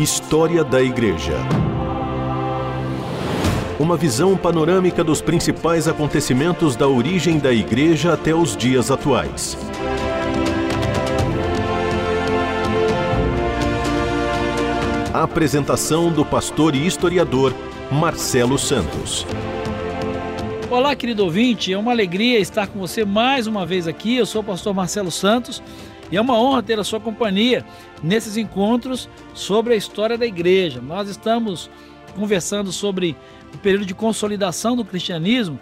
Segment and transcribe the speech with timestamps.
[0.00, 1.36] História da Igreja.
[3.78, 9.58] Uma visão panorâmica dos principais acontecimentos da origem da Igreja até os dias atuais.
[15.12, 17.52] A apresentação do pastor e historiador
[17.92, 19.26] Marcelo Santos.
[20.70, 24.16] Olá, querido ouvinte, é uma alegria estar com você mais uma vez aqui.
[24.16, 25.62] Eu sou o pastor Marcelo Santos
[26.10, 27.64] e é uma honra ter a sua companhia
[28.02, 30.80] nesses encontros sobre a história da igreja.
[30.80, 31.70] Nós estamos
[32.14, 33.16] conversando sobre
[33.54, 35.58] o período de consolidação do cristianismo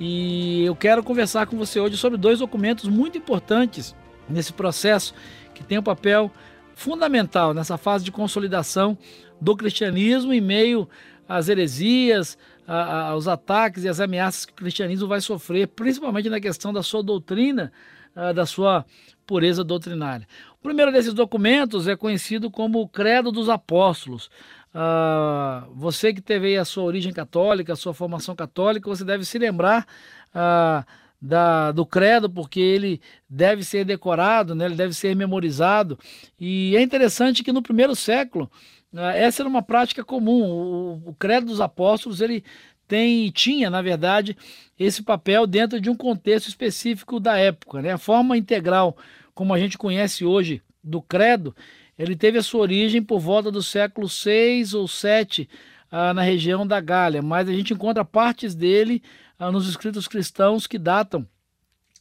[0.00, 3.94] e eu quero conversar com você hoje sobre dois documentos muito importantes
[4.28, 5.14] nesse processo
[5.54, 6.30] que tem um papel
[6.74, 8.98] fundamental nessa fase de consolidação
[9.40, 10.88] do cristianismo em meio
[11.28, 16.72] às heresias, aos ataques e às ameaças que o cristianismo vai sofrer, principalmente na questão
[16.72, 17.72] da sua doutrina,
[18.14, 18.84] a, da sua
[19.26, 20.26] pureza doutrinária.
[20.58, 24.30] O primeiro desses documentos é conhecido como o Credo dos Apóstolos.
[24.74, 29.38] Uh, você que teve a sua origem católica, a sua formação católica, você deve se
[29.38, 29.86] lembrar
[30.30, 30.84] uh,
[31.20, 35.98] da, do credo, porque ele deve ser decorado, né, ele deve ser memorizado.
[36.38, 38.50] E é interessante que no primeiro século
[38.96, 41.02] ah, essa era uma prática comum.
[41.04, 42.44] O credo dos apóstolos ele
[42.86, 44.36] tem tinha, na verdade,
[44.78, 47.80] esse papel dentro de um contexto específico da época.
[47.80, 47.92] Né?
[47.92, 48.96] A forma integral,
[49.34, 51.56] como a gente conhece hoje, do credo,
[51.98, 55.48] ele teve a sua origem por volta do século 6 ou 7
[55.90, 59.02] ah, na região da Gália, mas a gente encontra partes dele
[59.38, 61.26] ah, nos escritos cristãos que datam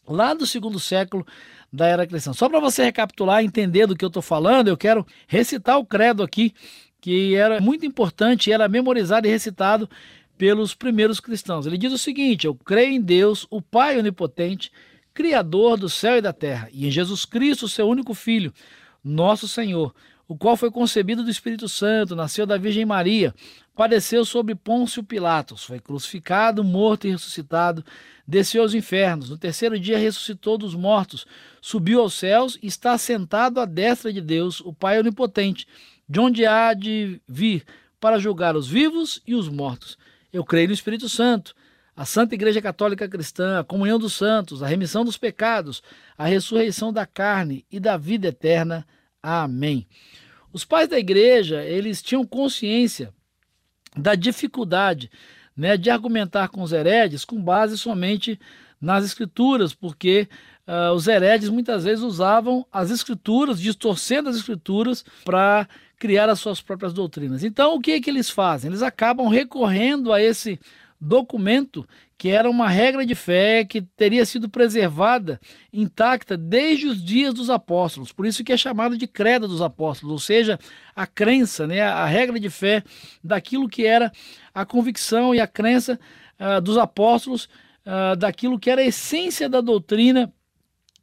[0.08, 1.26] lá do segundo século
[1.72, 2.34] da era cristã.
[2.34, 6.22] Só para você recapitular, entender do que eu estou falando, eu quero recitar o credo
[6.22, 6.54] aqui,
[7.00, 9.90] que era muito importante, era memorizado e recitado
[10.38, 11.66] pelos primeiros cristãos.
[11.66, 14.72] Ele diz o seguinte: Eu creio em Deus, o Pai onipotente,
[15.14, 18.54] Criador do céu e da terra, e em Jesus Cristo, seu único Filho,
[19.04, 19.94] nosso Senhor
[20.28, 23.36] o qual foi concebido do Espírito Santo, nasceu da Virgem Maria,
[23.76, 27.84] padeceu sob Pôncio Pilatos, foi crucificado, morto e ressuscitado,
[28.26, 31.26] desceu aos infernos, no terceiro dia ressuscitou dos mortos,
[31.62, 35.68] subiu aos céus e está sentado à destra de Deus, o Pai Onipotente,
[36.08, 37.64] de onde há de vir
[38.00, 39.98] para julgar os vivos e os mortos.
[40.34, 41.54] Eu creio no Espírito Santo,
[41.96, 45.84] a Santa Igreja Católica Cristã, a comunhão dos santos, a remissão dos pecados,
[46.18, 48.84] a ressurreição da carne e da vida eterna.
[49.22, 49.88] Amém.
[50.52, 53.14] Os pais da igreja, eles tinham consciência
[53.96, 55.12] da dificuldade
[55.56, 58.40] né, de argumentar com os heredes com base somente
[58.82, 60.28] nas escrituras, porque
[60.68, 65.68] uh, os heredes muitas vezes usavam as escrituras, distorcendo as escrituras para
[66.00, 67.44] criar as suas próprias doutrinas.
[67.44, 68.70] Então, o que é que eles fazem?
[68.70, 70.60] Eles acabam recorrendo a esse
[71.00, 71.88] documento
[72.18, 75.40] que era uma regra de fé que teria sido preservada
[75.74, 78.14] intacta desde os dias dos apóstolos.
[78.14, 80.58] Por isso que é chamado de credo dos apóstolos, ou seja,
[80.96, 82.82] a crença, né, a regra de fé
[83.22, 84.12] daquilo que era
[84.54, 86.00] a convicção e a crença
[86.40, 87.50] uh, dos apóstolos,
[87.86, 90.32] uh, daquilo que era a essência da doutrina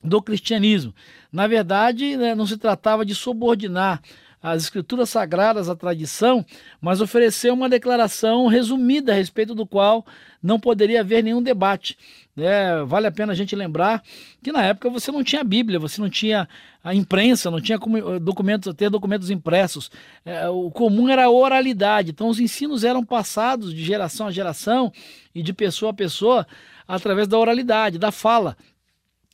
[0.02, 0.94] do cristianismo.
[1.30, 4.00] Na verdade, né, não se tratava de subordinar
[4.42, 6.44] as escrituras sagradas à tradição,
[6.80, 10.04] mas ofereceu uma declaração resumida a respeito do qual
[10.42, 11.98] não poderia haver nenhum debate.
[12.38, 14.02] É, vale a pena a gente lembrar
[14.42, 16.48] que na época você não tinha Bíblia, você não tinha
[16.82, 19.90] a imprensa, não tinha como, documentos, ter documentos impressos.
[20.24, 24.90] É, o comum era a oralidade, então os ensinos eram passados de geração a geração
[25.34, 26.46] e de pessoa a pessoa
[26.88, 28.56] através da oralidade, da fala.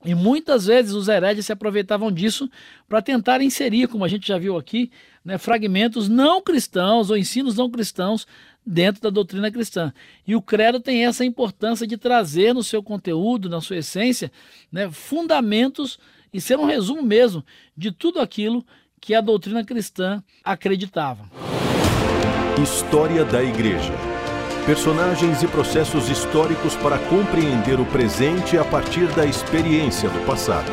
[0.05, 2.51] E muitas vezes os heredes se aproveitavam disso
[2.89, 4.91] para tentar inserir, como a gente já viu aqui,
[5.25, 8.27] né, fragmentos não cristãos ou ensinos não cristãos
[8.65, 9.93] dentro da doutrina cristã.
[10.27, 14.31] E o credo tem essa importância de trazer no seu conteúdo, na sua essência,
[14.71, 15.99] né, fundamentos
[16.33, 17.45] e ser um resumo mesmo
[17.77, 18.65] de tudo aquilo
[19.01, 21.31] que a doutrina cristã acreditava.
[22.63, 24.16] História da Igreja
[24.67, 30.67] personagens e processos históricos para compreender o presente a partir da experiência do passado.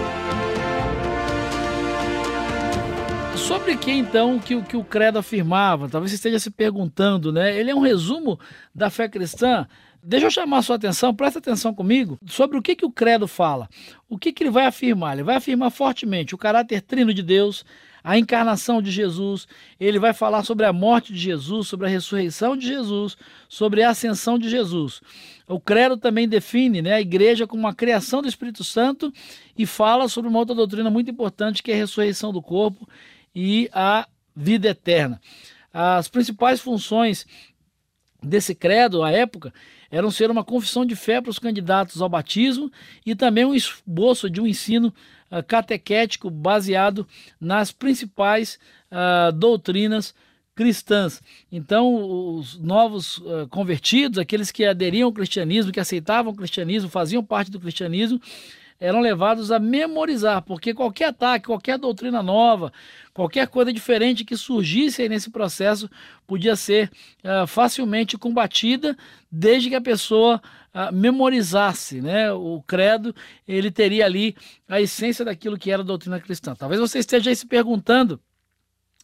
[3.38, 5.88] Sobre que então que, que o credo afirmava?
[5.88, 7.56] Talvez você esteja se perguntando, né?
[7.56, 8.40] Ele é um resumo
[8.74, 9.68] da fé cristã.
[10.02, 13.28] Deixa eu chamar a sua atenção, presta atenção comigo, sobre o que, que o credo
[13.28, 13.70] fala.
[14.10, 15.14] O que, que ele vai afirmar?
[15.14, 17.64] Ele vai afirmar fortemente o caráter trino de Deus,
[18.04, 19.48] a encarnação de Jesus,
[19.80, 23.16] ele vai falar sobre a morte de Jesus, sobre a ressurreição de Jesus,
[23.48, 25.02] sobre a ascensão de Jesus.
[25.48, 29.14] O credo também define né, a igreja como uma criação do Espírito Santo
[29.58, 32.88] e fala sobre uma outra doutrina muito importante que é a ressurreição do corpo
[33.34, 35.22] e a vida eterna.
[35.74, 37.26] As principais funções
[38.22, 39.54] desse credo à época
[39.90, 42.72] eram ser uma confissão de fé para os candidatos ao batismo
[43.06, 44.94] e também um esboço de um ensino
[45.34, 47.08] uh, catequético baseado
[47.40, 48.60] nas principais
[48.92, 50.14] uh, doutrinas
[50.56, 51.22] cristãs.
[51.52, 57.24] Então, os novos uh, convertidos, aqueles que aderiam ao cristianismo, que aceitavam o cristianismo, faziam
[57.24, 58.22] parte do cristianismo,
[58.80, 62.72] eram levados a memorizar, porque qualquer ataque, qualquer doutrina nova,
[63.14, 65.90] qualquer coisa diferente que surgisse nesse processo
[66.28, 66.92] podia ser
[67.24, 68.98] uh, facilmente combatida,
[69.32, 70.42] desde que a pessoa
[70.74, 72.32] uh, memorizasse né?
[72.32, 73.16] o credo,
[73.48, 74.36] ele teria ali
[74.68, 76.56] a essência daquilo que era a doutrina cristã.
[76.56, 78.20] Talvez você esteja aí se perguntando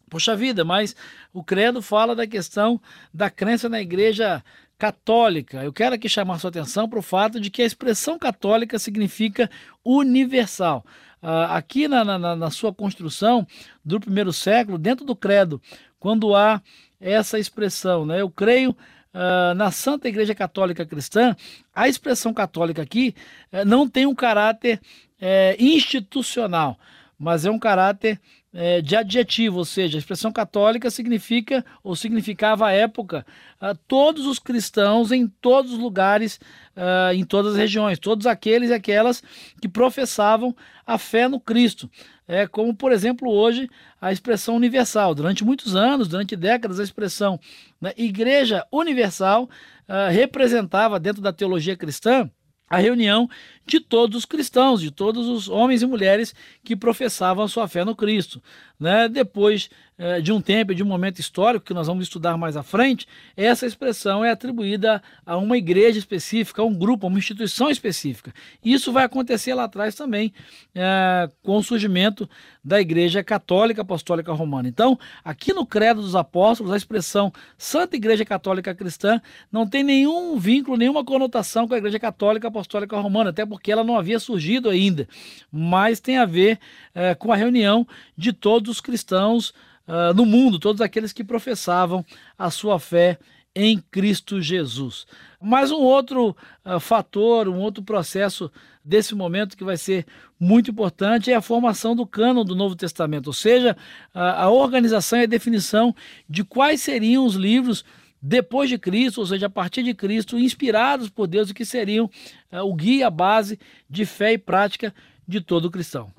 [0.10, 0.96] Poxa vida, mas
[1.32, 2.82] o credo fala da questão
[3.14, 4.44] da crença na igreja
[4.78, 5.64] católica.
[5.64, 9.50] Eu quero aqui chamar sua atenção para o fato de que a expressão católica significa
[9.84, 10.86] universal.
[11.22, 13.46] Uh, aqui na, na, na, sua construção
[13.84, 15.62] do primeiro século, dentro do credo,
[16.00, 16.62] quando há
[17.00, 21.36] essa expressão, né, eu creio uh, na Santa Igreja Católica Cristã,
[21.76, 23.14] a expressão católica aqui
[23.52, 24.80] uh, não tem um caráter
[25.22, 26.80] eh, institucional,
[27.18, 28.20] mas é um caráter
[28.54, 33.26] é, de adjetivo, ou seja, a expressão católica significa ou significava à época
[33.62, 36.40] a todos os cristãos em todos os lugares,
[36.76, 39.22] uh, em todas as regiões, todos aqueles e aquelas
[39.62, 40.56] que professavam
[40.86, 41.90] a fé no Cristo.
[42.28, 43.70] É como, por exemplo, hoje
[44.02, 45.14] a expressão universal.
[45.14, 47.40] Durante muitos anos, durante décadas, a expressão
[47.80, 52.30] né, Igreja Universal uh, representava dentro da teologia cristã
[52.70, 53.28] a reunião
[53.70, 56.34] de todos os cristãos, de todos os homens e mulheres
[56.64, 58.42] que professavam a sua fé no Cristo.
[58.80, 59.08] Né?
[59.08, 59.70] Depois
[60.02, 63.06] eh, de um tempo, de um momento histórico que nós vamos estudar mais à frente,
[63.36, 68.34] essa expressão é atribuída a uma igreja específica, a um grupo, a uma instituição específica.
[68.64, 70.34] Isso vai acontecer lá atrás também
[70.74, 72.30] eh, com o surgimento
[72.64, 74.70] da Igreja Católica Apostólica Romana.
[74.70, 80.38] Então, aqui no Credo dos Apóstolos, a expressão Santa Igreja Católica Cristã não tem nenhum
[80.38, 84.70] vínculo, nenhuma conotação com a Igreja Católica Apostólica Romana, até porque ela não havia surgido
[84.70, 85.08] ainda,
[85.52, 86.60] mas tem a ver
[86.94, 89.54] eh, com a reunião de todos os cristãos
[89.90, 92.06] uh, no mundo, todos aqueles que professavam
[92.38, 93.18] a sua fé
[93.56, 95.08] em Cristo Jesus.
[95.42, 98.52] Mas um outro uh, fator, um outro processo
[98.86, 100.06] desse momento que vai ser
[100.40, 103.76] muito importante é a formação do cânon do Novo Testamento, ou seja,
[104.14, 105.94] a, a organização e a definição
[106.30, 107.84] de quais seriam os livros
[108.22, 112.10] depois de Cristo, ou seja, a partir de Cristo, inspirados por Deus e que seriam
[112.52, 114.94] uh, o guia, a base de fé e prática
[115.28, 116.12] de todo cristão.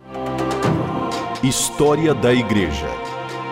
[1.43, 2.87] História da Igreja.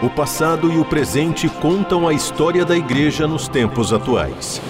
[0.02, 4.60] O passado e o presente contam a história da Igreja nos tempos atuais.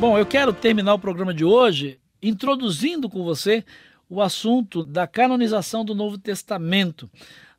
[0.00, 3.64] Bom, eu quero terminar o programa de hoje introduzindo com você
[4.08, 7.08] o assunto da canonização do Novo Testamento.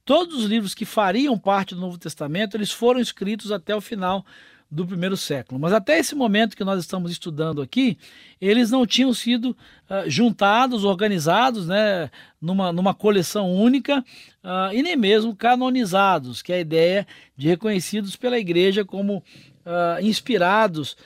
[0.06, 4.26] Todos os livros que fariam parte do Novo Testamento, eles foram escritos até o final
[4.74, 5.60] do primeiro século.
[5.60, 7.98] Mas até esse momento que nós estamos estudando aqui,
[8.42, 12.10] eles não tinham sido uh, juntados, organizados né,
[12.42, 14.04] numa, numa coleção única
[14.44, 17.08] uh, e nem mesmo canonizados, que é a ideia
[17.38, 20.98] de reconhecidos pela igreja como uh, inspirados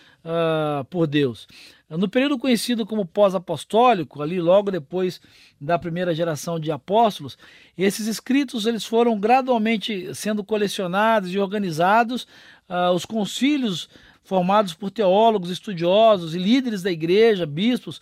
[0.90, 1.48] por Deus.
[1.90, 5.22] No período conhecido como pós-apostólico, ali logo depois
[5.60, 7.38] da primeira geração de apóstolos,
[7.78, 12.28] esses escritos eles foram gradualmente sendo colecionados e organizados.
[12.70, 13.88] Uh, os concílios
[14.22, 18.00] formados por teólogos, estudiosos e líderes da igreja, bispos,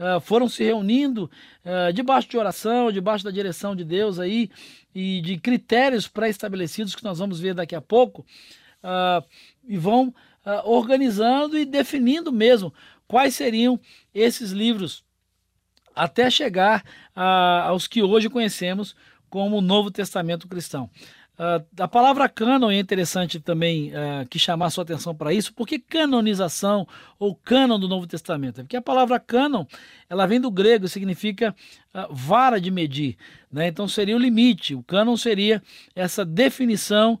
[0.00, 1.30] uh, foram se reunindo
[1.64, 4.50] uh, debaixo de oração, debaixo da direção de Deus aí
[4.92, 8.26] e de critérios pré-estabelecidos que nós vamos ver daqui a pouco,
[9.68, 10.14] e vão
[10.64, 12.72] organizando e definindo mesmo
[13.06, 13.78] quais seriam
[14.14, 15.04] esses livros
[15.94, 18.94] até chegar a, aos que hoje conhecemos
[19.28, 20.88] como o Novo Testamento cristão.
[21.38, 25.54] Uh, a palavra cânon é interessante também uh, que chamar sua atenção para isso.
[25.54, 26.86] Por que canonização
[27.16, 28.60] ou cânon do Novo Testamento?
[28.60, 29.64] É porque a palavra cânon
[30.10, 31.54] ela vem do grego e significa
[31.94, 33.16] uh, vara de medir.
[33.52, 33.68] Né?
[33.68, 34.74] Então seria o limite.
[34.74, 35.62] O cânon seria
[35.94, 37.18] essa definição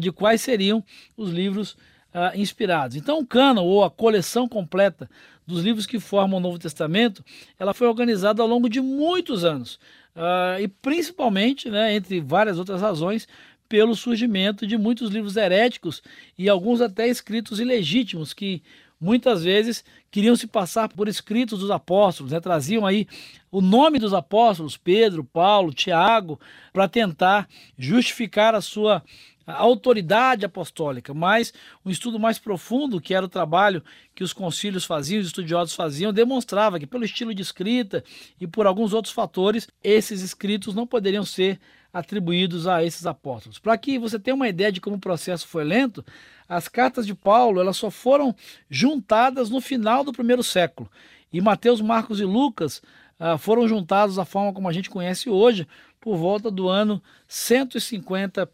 [0.00, 0.84] de quais seriam
[1.16, 1.93] os livros uh,
[2.34, 2.96] inspirados.
[2.96, 5.08] Então, o cânon, ou a coleção completa
[5.46, 7.24] dos livros que formam o Novo Testamento,
[7.58, 9.78] ela foi organizada ao longo de muitos anos.
[10.16, 13.26] Uh, e principalmente, né, entre várias outras razões,
[13.68, 16.02] pelo surgimento de muitos livros heréticos
[16.38, 18.62] e alguns até escritos ilegítimos que
[19.00, 22.40] muitas vezes queriam se passar por escritos dos apóstolos, né?
[22.40, 23.06] traziam aí
[23.50, 26.38] o nome dos apóstolos, Pedro, Paulo, Tiago,
[26.72, 29.02] para tentar justificar a sua
[29.46, 31.52] a autoridade apostólica, mas
[31.84, 33.82] um estudo mais profundo, que era o trabalho
[34.14, 38.02] que os concílios faziam, os estudiosos faziam, demonstrava que pelo estilo de escrita
[38.40, 41.60] e por alguns outros fatores, esses escritos não poderiam ser
[41.92, 43.58] atribuídos a esses apóstolos.
[43.58, 46.04] Para que você tenha uma ideia de como o processo foi lento,
[46.48, 48.34] as cartas de Paulo elas só foram
[48.68, 50.90] juntadas no final do primeiro século.
[51.32, 52.82] E Mateus, Marcos e Lucas
[53.18, 55.68] ah, foram juntados da forma como a gente conhece hoje,
[56.00, 58.50] por volta do ano 150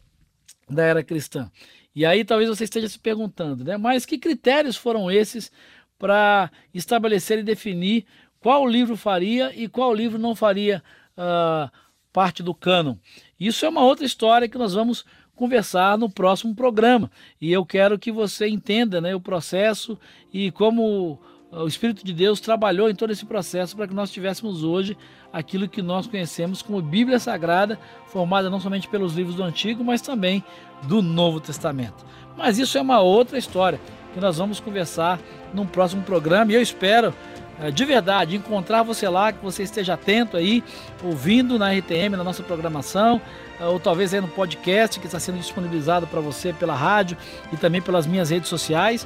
[0.71, 1.51] da era cristã.
[1.95, 3.77] E aí talvez você esteja se perguntando, né?
[3.77, 5.51] Mas que critérios foram esses
[5.99, 8.05] para estabelecer e definir
[8.39, 10.81] qual livro faria e qual livro não faria
[11.15, 11.71] uh,
[12.11, 12.95] parte do cânon?
[13.39, 17.11] Isso é uma outra história que nós vamos conversar no próximo programa.
[17.39, 19.97] E eu quero que você entenda né, o processo
[20.33, 21.19] e como
[21.51, 24.97] o Espírito de Deus trabalhou em todo esse processo para que nós tivéssemos hoje
[25.33, 27.77] aquilo que nós conhecemos como Bíblia Sagrada,
[28.07, 30.43] formada não somente pelos livros do Antigo, mas também
[30.83, 32.05] do Novo Testamento.
[32.37, 33.79] Mas isso é uma outra história
[34.13, 35.19] que nós vamos conversar
[35.53, 37.13] num próximo programa e eu espero
[37.59, 40.63] eh, de verdade encontrar você lá, que você esteja atento aí,
[41.03, 43.21] ouvindo na RTM, na nossa programação,
[43.59, 47.17] eh, ou talvez aí no podcast que está sendo disponibilizado para você pela rádio
[47.51, 49.05] e também pelas minhas redes sociais.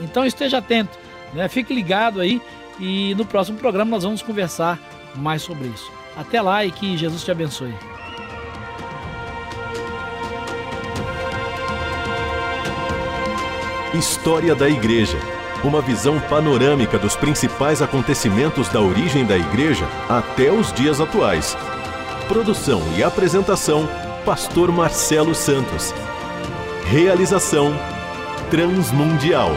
[0.00, 0.98] Então esteja atento,
[1.34, 1.48] né?
[1.48, 2.40] fique ligado aí
[2.78, 4.78] e no próximo programa nós vamos conversar
[5.14, 5.90] mais sobre isso.
[6.16, 7.74] Até lá e que Jesus te abençoe.
[13.94, 15.18] História da Igreja.
[15.62, 21.56] Uma visão panorâmica dos principais acontecimentos da origem da Igreja até os dias atuais.
[22.28, 23.88] Produção e apresentação:
[24.24, 25.94] Pastor Marcelo Santos.
[26.86, 27.72] Realização:
[28.50, 29.52] Transmundial.